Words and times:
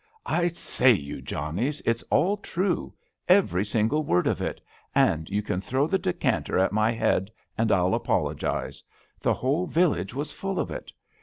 I 0.25 0.47
say, 0.47 0.93
you 0.93 1.21
Johnnies, 1.21 1.79
it's 1.85 2.01
all 2.09 2.35
true— 2.37 2.91
every 3.27 3.63
single 3.63 4.03
word 4.03 4.25
of 4.25 4.41
it— 4.41 4.59
and 5.05 5.29
you 5.29 5.43
can 5.43 5.61
throw 5.61 5.85
the 5.85 5.99
decanter 5.99 6.57
at 6.57 6.71
my 6.71 6.91
head 6.91 7.29
and 7.55 7.71
I'll 7.71 7.93
apologise. 7.93 8.81
The 9.19 9.35
whole 9.35 9.67
village 9.67 10.15
was 10.15 10.31
full 10.31 10.59
of 10.59 10.71
it. 10.71 10.91